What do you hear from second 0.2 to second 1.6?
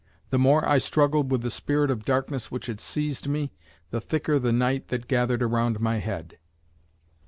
The more I struggled with the